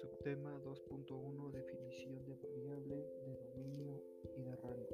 [0.00, 4.02] Subtema 2.1 Definición de variable, de dominio
[4.36, 4.88] y de rango.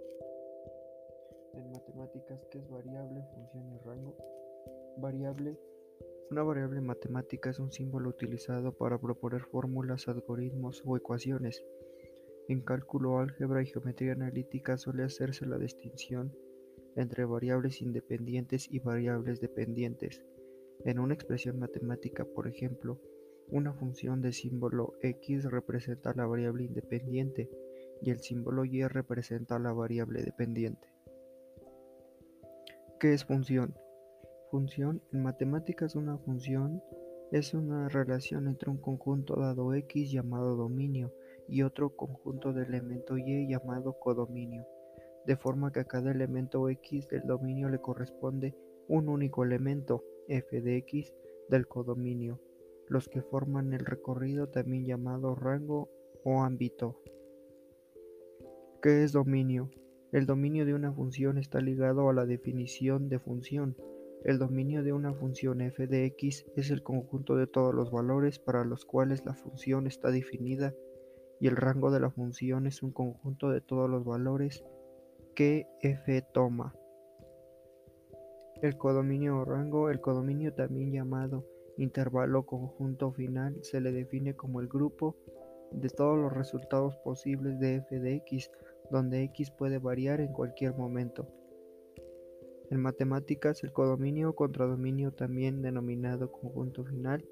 [1.55, 4.15] En matemáticas, ¿qué es variable, función y rango?
[4.99, 5.59] Variable.
[6.31, 11.65] Una variable matemática es un símbolo utilizado para proponer fórmulas, algoritmos o ecuaciones.
[12.49, 16.37] En cálculo, álgebra y geometría analítica suele hacerse la distinción
[16.97, 20.23] entre variables independientes y variables dependientes.
[20.85, 23.01] En una expresión matemática, por ejemplo,
[23.49, 27.49] una función de símbolo x representa la variable independiente
[28.03, 30.89] y el símbolo y representa la variable dependiente.
[32.99, 33.75] ¿Qué es función?
[34.51, 36.83] Función en matemáticas una función
[37.33, 41.13] es una relación entre un conjunto dado x llamado dominio
[41.49, 44.67] y otro conjunto de elemento y llamado codominio,
[45.27, 48.55] de forma que a cada elemento x del dominio le corresponde
[48.89, 51.13] un único elemento f de x
[51.49, 52.41] del codominio
[52.89, 55.91] los que forman el recorrido también llamado rango
[56.25, 57.01] o ámbito.
[58.83, 59.71] ¿Qué es dominio?
[60.13, 63.77] El dominio de una función está ligado a la definición de función.
[64.25, 68.39] El dominio de una función f de x es el conjunto de todos los valores
[68.39, 70.75] para los cuales la función está definida
[71.41, 74.65] y el rango de la función es un conjunto de todos los valores
[75.37, 76.75] que f toma.
[78.63, 81.45] El codominio o rango, el codominio también llamado
[81.77, 85.15] intervalo conjunto final se le define como el grupo
[85.73, 88.51] de todos los resultados posibles de f de x,
[88.91, 91.29] donde x puede variar en cualquier momento.
[92.71, 97.23] En matemáticas, el codominio o contradominio, también denominado conjunto final,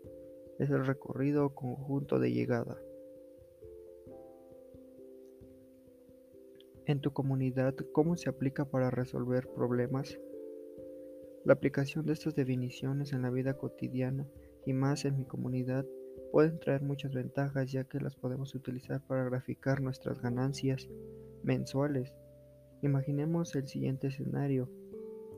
[0.58, 2.76] es el recorrido o conjunto de llegada.
[6.86, 10.18] En tu comunidad, ¿cómo se aplica para resolver problemas?
[11.46, 14.28] La aplicación de estas definiciones en la vida cotidiana
[14.66, 15.86] y más en mi comunidad
[16.30, 20.86] pueden traer muchas ventajas ya que las podemos utilizar para graficar nuestras ganancias
[21.42, 22.12] mensuales.
[22.82, 24.68] Imaginemos el siguiente escenario,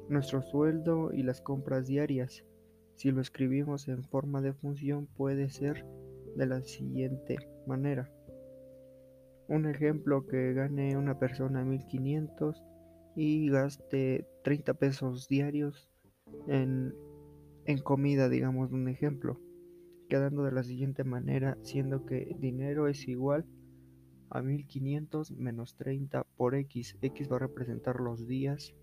[0.09, 2.45] nuestro sueldo y las compras diarias.
[2.97, 5.87] Si lo escribimos en forma de función puede ser
[6.35, 7.37] de la siguiente
[7.69, 8.11] manera.
[9.49, 12.65] Un ejemplo que gane una persona 1500
[13.15, 15.89] y gaste 30 pesos diarios
[16.49, 16.93] en,
[17.85, 19.41] comida, digamos un ejemplo,
[20.09, 23.47] quedando de la siguiente manera, siendo que dinero es igual
[24.31, 26.97] a 1500 menos 30 por x.
[27.01, 28.75] x va a representar los días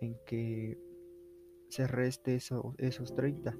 [0.00, 0.78] en que
[1.68, 3.56] se reste esos 30.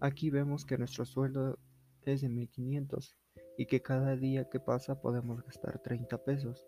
[0.00, 1.58] Aquí vemos que nuestro sueldo
[2.02, 3.16] es de 1500
[3.60, 6.66] y que cada día que pasa podemos gastar 30 pesos.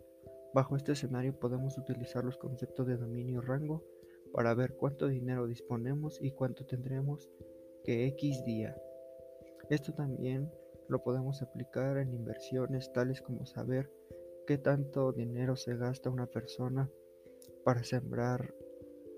[0.52, 3.82] Bajo este escenario podemos utilizar los conceptos de dominio rango
[4.30, 7.30] para ver cuánto dinero disponemos y cuánto tendremos
[7.82, 8.76] que X día.
[9.70, 10.52] Esto también
[10.90, 13.90] lo podemos aplicar en inversiones tales como saber
[14.46, 16.90] qué tanto dinero se gasta una persona
[17.64, 18.54] para sembrar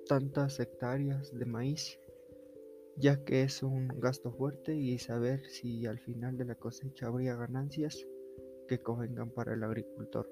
[0.07, 1.99] tantas hectáreas de maíz,
[2.97, 7.35] ya que es un gasto fuerte y saber si al final de la cosecha habría
[7.35, 8.07] ganancias
[8.69, 10.29] que convengan para el agricultor.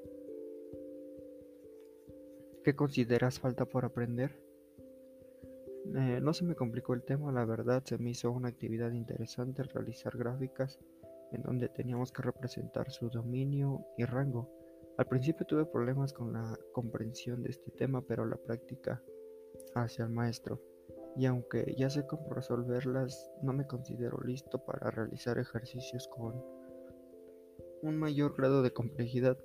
[2.64, 4.40] ¿Qué consideras falta por aprender?
[5.94, 9.64] Eh, no se me complicó el tema, la verdad se me hizo una actividad interesante
[9.64, 10.78] realizar gráficas
[11.32, 14.48] en donde teníamos que representar su dominio y rango.
[14.96, 19.02] Al principio tuve problemas con la comprensión de este tema, pero la práctica
[19.74, 20.60] hacia el maestro.
[21.16, 26.42] Y aunque ya sé cómo resolverlas, no me considero listo para realizar ejercicios con
[27.82, 29.36] un mayor grado de complejidad.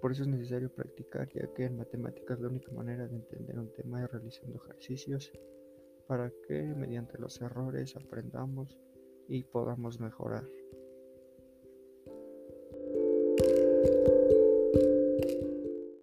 [0.00, 3.72] Por eso es necesario practicar, ya que en matemáticas la única manera de entender un
[3.74, 5.30] tema es realizando ejercicios
[6.06, 8.78] para que mediante los errores aprendamos
[9.28, 10.44] y podamos mejorar.